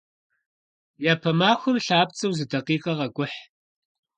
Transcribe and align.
Япэ 1.11 1.31
махуэм 1.39 1.77
лъапцӀэу 1.85 2.35
зы 2.37 2.45
дакъикъэ 2.51 2.93
къэкӀухь. 2.97 3.39